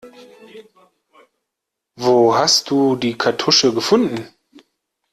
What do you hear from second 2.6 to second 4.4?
du die Kartusche gefunden?